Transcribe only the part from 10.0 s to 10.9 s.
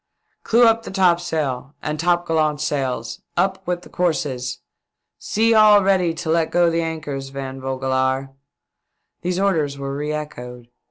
echoed.